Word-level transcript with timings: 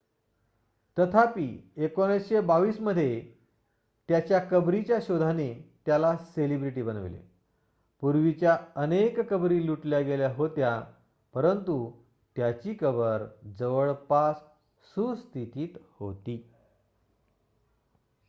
तथापि 0.97 1.45
1922 1.77 2.79
मध्ये 2.79 3.21
त्याच्या 4.09 4.39
कबरीच्या 4.39 4.97
शोधाने 5.01 5.53
त्याला 5.85 6.15
सेलिब्रिटी 6.17 6.81
बनविले 6.81 7.19
पूर्वीच्या 8.01 8.57
अनेक 8.75 9.19
कबरी 9.19 9.65
लुटल्या 9.65 9.99
गेल्या 9.99 10.29
होत्या 10.29 10.81
परंतु 11.33 11.91
त्याची 12.35 12.73
कबर 12.73 13.25
जवळपास 13.59 14.35
सुस्थितीत 14.95 15.77
होती 15.99 16.37